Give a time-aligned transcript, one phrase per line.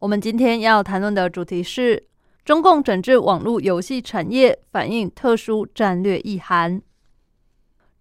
[0.00, 2.06] 我们今天要谈论的主题是
[2.42, 6.80] 中共整治网络游戏产业，反映特殊战略意涵。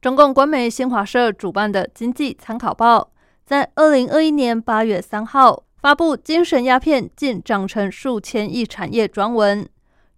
[0.01, 2.99] 中共官媒新华社主办的《经济参考报》
[3.45, 9.67] 在二零二一年八月三号发布“精神鸦片竟长成数千亿产业”专文，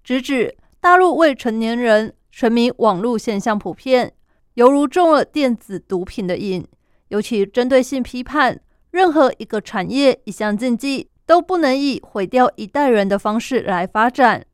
[0.03, 4.13] 直指大陆未成年人沉迷网络现象普遍，
[4.53, 6.63] 犹如中了电子毒品的瘾。
[7.08, 8.61] 尤其针对性批判，
[8.92, 14.45] 任何一个产业、一项禁忌都不能以毁掉一代人的方式来发展。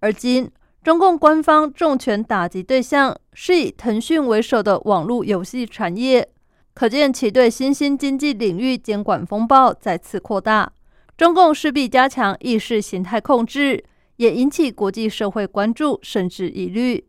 [0.00, 0.50] 而今，
[0.82, 6.28] 中共官方重拳打击对象是以腾讯为首的网络游戏产业，
[6.74, 10.72] 可见其对新兴经济领域监管风暴再次扩大。
[11.16, 13.84] 中共势必加强意识形态控制，
[14.16, 17.06] 也引起国际社会关注甚至疑虑。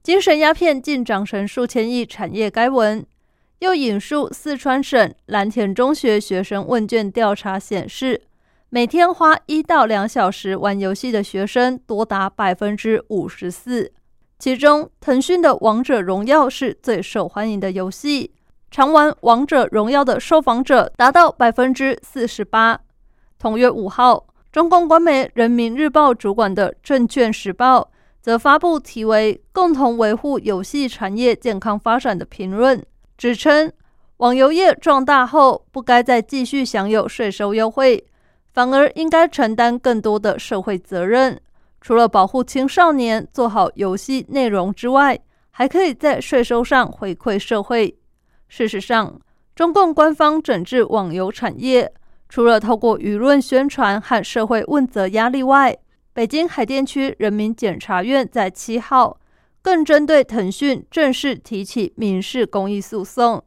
[0.00, 3.04] 精神鸦片竟涨成数千亿产业，该文。
[3.58, 8.22] 又引述四川省蓝田中学学生问卷调查显示，
[8.70, 13.90] 每天花一到两小时玩游戏的学生多达百分之五十四，
[14.38, 18.30] 其中腾讯的《王者荣耀》是最受欢迎的游戏，
[18.70, 22.78] 常玩《王者荣耀》的受访者达到百分之四十八。
[23.38, 27.80] 同月五号，中共官媒《人民日报》主管的《证券时报》
[28.20, 32.84] 则发布题为《共同维护游戏产业健康发展》的评论。
[33.16, 33.72] 指称
[34.18, 38.04] 网游业壮大后，不该再继续享有税收优惠，
[38.58, 41.40] 反而应该承担更多的社会责任。
[41.80, 45.16] 除了保护青少年、做好游戏内容之外，
[45.52, 47.96] 还可以在税收上回馈社会。
[48.48, 49.16] 事实上，
[49.54, 51.92] 中共官方整治网游产业，
[52.28, 55.78] 除了透过舆论宣传和社会问责压力外，
[56.12, 59.20] 北京海淀区人民检察院在七号。
[59.62, 63.40] 更针对腾讯正式提起民事公益诉讼，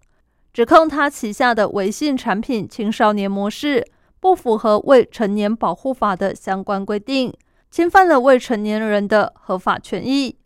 [0.53, 3.85] 指控他旗下的微信产品青少年模式
[4.21, 7.33] 不符合未成年保护法的相关规定，
[7.69, 10.37] 侵犯了未成年人的合法权益。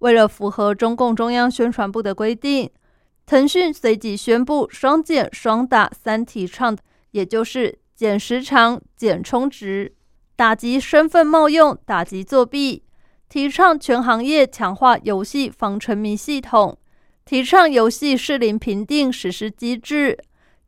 [0.00, 2.68] 为了符合中共中央宣传部的规定，
[3.24, 6.76] 腾讯随即宣布双减双打三提倡，
[7.12, 9.94] 也就是减时长、减充值、
[10.34, 12.82] 打击身份冒用、打击作弊。
[13.28, 16.76] 提倡全行业强化游戏防沉迷系统，
[17.24, 20.18] 提倡游戏适龄评定实施机制，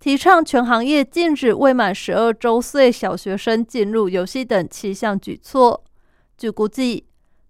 [0.02, 5.84] 提倡全行业禁止未满十二周岁小学生进入游戏等七项举措。
[6.36, 7.06] 据估计，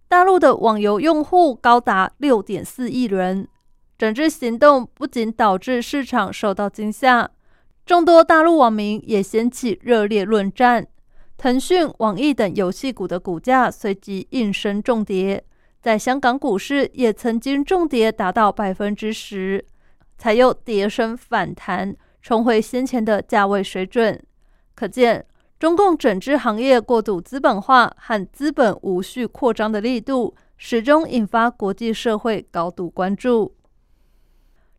[0.06, 3.48] 大陆的网游用户高达六点四亿人。
[3.96, 7.30] 整治行动不仅导致市场受到惊吓，
[7.86, 10.86] 众多大陆网民也掀起热烈论战。
[11.38, 15.42] 腾讯、网易等游戏股的股价随即应声重跌，
[15.80, 19.64] 在香港股市也曾经重跌达到百分之十，
[20.18, 24.22] 才又跌升反弹，重回先前的价位水准。
[24.74, 25.26] 可见，
[25.58, 33.54] 中共整治行业过度资本化和资本无序扩张的力度，始终引发国际社会高度关注。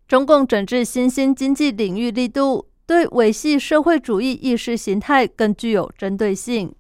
[0.07, 2.69] 中共整治新兴经济领域力度。
[2.85, 6.75] 对维系社会主义意识形态更具有针对性，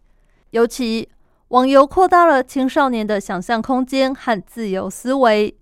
[0.49, 1.07] 尤其
[1.47, 5.57] 网游扩大了青少年的想象空间和自由思维，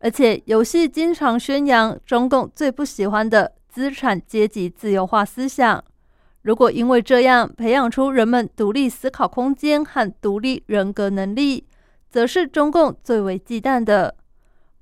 [0.00, 5.84] 而且游戏经常宣扬中共最不喜欢的资产阶级自由化思想。
[6.40, 11.66] 如果因为这样培养出人们独立思考空间和独立人格能力，
[12.08, 14.16] 则是中共最为忌惮的。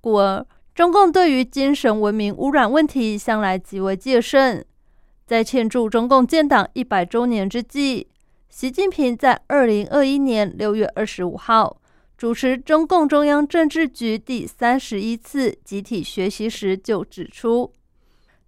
[0.00, 0.46] 故而，
[0.76, 4.64] 中共对于精神文明污染问题向来极为戒慎。
[5.26, 8.06] 在庆祝中共建党一百周年之际，
[8.48, 11.80] 习近平在二零二一年六月二十五号
[12.16, 17.72] 主持中共中央政治局第三十一次集体学习时就指出，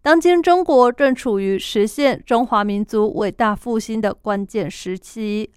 [0.07, 5.51] 当今中国正处于实现中华民族伟大复兴的关键时期，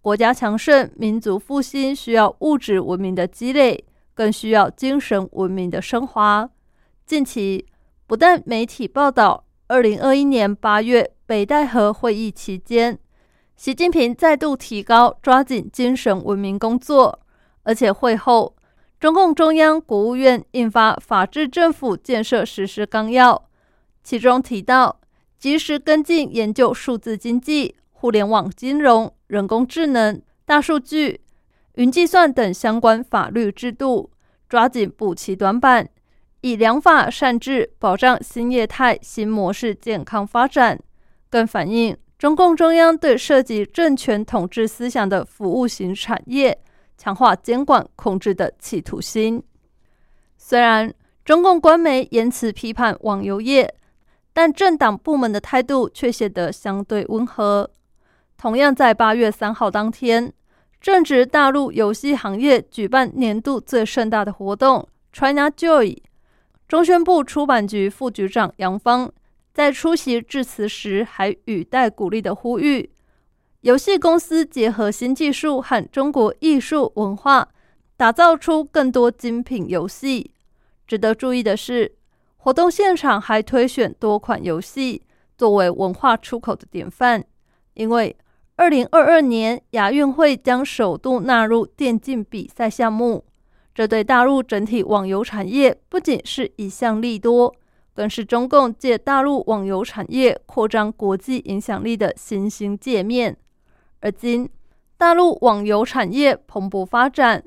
[0.00, 6.48] 国家强盛、民族复兴需要物质文明的积累，更需要精神文明的升华。
[7.04, 7.66] 近期，
[8.06, 9.44] 不但媒体报道。
[9.66, 12.96] 二零二一年八月北戴河会议期间，
[13.56, 17.18] 习近平再度提高抓紧精神文明工作，
[17.64, 18.54] 而且会后，
[19.00, 23.34] 中共中央、国务院印发《法治政府建设实施纲要》，
[24.06, 25.00] 其中提到
[25.36, 31.22] 及时跟进研究数字经济、互联网金融、人工智能、大数据、
[31.74, 34.12] 云计算等相关法律制度，
[34.48, 35.88] 抓紧补齐短板，
[36.42, 40.78] 以良法善治保障新业态新模式健康发展，
[41.28, 46.56] 更反映中共中央对涉及政权统治思想的服务型产业
[46.96, 49.42] 强化监管控制的企图心。
[50.38, 50.94] 虽然
[51.24, 53.74] 中共官媒言辞批判网游业。
[54.36, 57.70] 但政党部门的态度却显得相对温和。
[58.36, 60.30] 同样在八月三号当天，
[60.78, 65.96] 正值大陆游戏行业举办年度最盛大的活动 China Joy，
[66.68, 69.10] 中宣部出版局副局长杨芳
[69.54, 72.90] 在出席致辞时，还语带鼓励的呼吁：
[73.62, 77.48] 游戏公司结合新技术和中国艺术文化，
[77.96, 80.32] 打造出更多精品游戏。
[80.86, 81.95] 值得注意的是。
[82.46, 85.02] 活动现场还推选多款游戏
[85.36, 87.24] 作为文化出口的典范，
[87.74, 88.16] 因为
[88.54, 93.24] 二零二二年亚运会将首度纳入电竞比赛项目，
[93.74, 97.52] 这对大陆整体网游产业不仅是一项利多，
[97.92, 103.36] 更是中共借大陆网游产业扩张国际影响力的新兴界面。
[103.98, 104.48] 而今
[104.96, 107.42] 大陆网游产业蓬勃发展，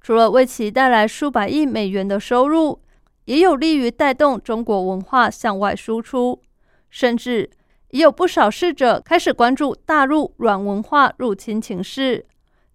[0.00, 2.78] 除了为其带来数百亿美元的收入。
[3.24, 6.42] 也有利于带动中国文化向外输出，
[6.90, 7.50] 甚至
[7.90, 12.26] 也有不少试者开始关注大陆软文化入侵情势。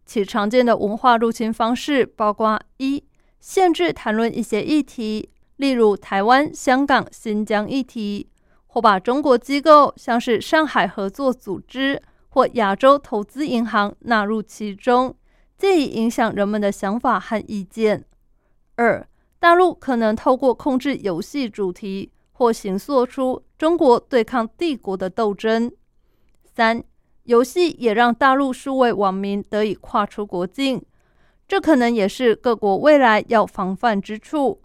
[0.05, 3.03] 其常见的文化入侵方式包括：一、
[3.39, 8.27] 限制谈论一些议题，例如台湾、香港、新疆议题；
[8.65, 15.15] 或把中国机构，像是上海合作组织或亚洲投资银行纳入其中，
[15.57, 18.05] 借以影响人们的想法和意见。
[18.75, 19.07] 二、
[19.39, 25.71] 大陆可能透过控制游戏主题，或形塑出中国对抗帝国的斗争。
[26.43, 26.83] 三、
[27.23, 30.83] 游戏也让大陆数位网民得以跨出国境，
[31.47, 34.61] 这可能也是各国未来要防范之处。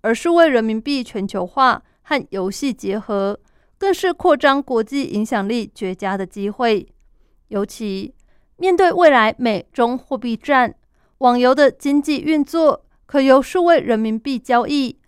[0.00, 3.38] 而数位人民币全球化和游戏结合，
[3.78, 6.88] 更是扩张国际影响力绝佳的机会。
[7.48, 8.12] 尤其
[8.56, 10.74] 面对未来美中货币战，
[11.18, 12.84] 网游的经济运作。
[13.12, 14.98] 可由数位人民币交易，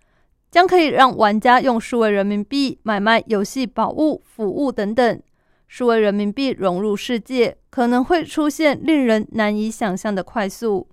[0.51, 5.19] 将可以让玩家用数位人民币买卖游戏宝物、服务等等。
[5.67, 10.87] 数位人民币融入世界，可能会出现令人难以想象的快速。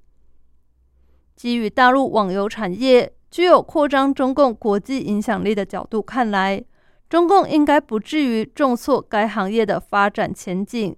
[1.37, 6.65] 基于大陆网游产业具有扩张中共国际影响力的角度看来，
[7.11, 10.97] 中共应该不至于重挫该行业的发展前景。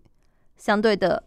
[0.57, 1.25] 相对的，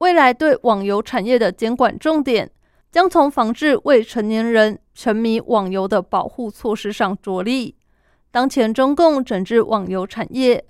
[0.00, 2.50] 未来对网游产业的监管重点。
[2.98, 7.76] 将从防治未成年人沉迷网游的保护措施上着力。
[8.32, 10.64] 当前中共整治网游产业，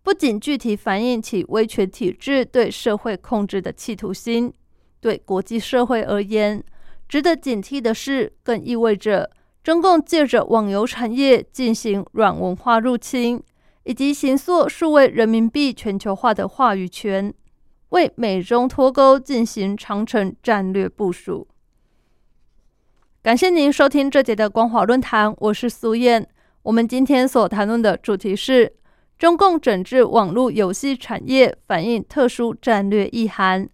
[0.00, 4.52] 不仅具体反映其威权体制对社会控制的企图心，
[5.00, 6.62] 对国际社会而言，
[7.08, 9.28] 值得警惕的是，更意味着
[9.64, 13.42] 中共借着网游产业进行软文化入侵，
[13.82, 17.34] 以及行塑数位人民币全球化的话语权，
[17.88, 21.48] 为美中脱钩进行长城战略部署。
[23.22, 26.26] 感谢您收听这节的光华论坛，我是苏燕。
[26.64, 28.72] 我们今天所谈论的主题是
[29.16, 33.68] 中共整治网络游戏产业，反映特殊战略意涵。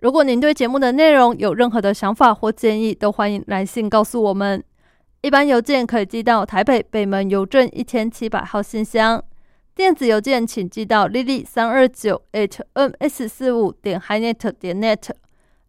[0.00, 4.62] 如果您对节目的内容有任何的想法或建议，都欢迎来信告诉我们。
[5.22, 9.24] 一般邮件可以寄到台北北门邮政一千七百号信箱，
[9.74, 15.08] 电子邮件请寄到 lily 三二九 at ms 四五点 hinet 点 net。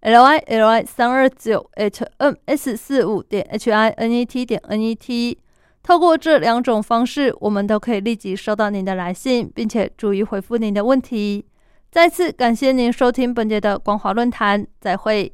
[0.04, 4.62] L i l i 三二九 h m s 四五点 h i n e t 点
[4.68, 5.38] n e t，
[5.82, 11.46] 透过这两种方式，我们都可以立即收到您的来信，并且逐一回复您的问题。
[11.90, 15.34] 再次感谢您收听本节的光华论坛，再会。